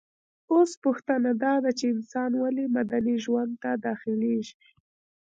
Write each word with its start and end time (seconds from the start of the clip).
اوس 0.53 0.71
پوښتنه 0.83 1.29
داده 1.43 1.71
چي 1.79 1.85
انسان 1.95 2.31
ولي 2.41 2.65
مدني 2.75 3.15
ژوند 3.23 3.51
ته 3.61 3.71
داخليږي؟ 3.85 4.55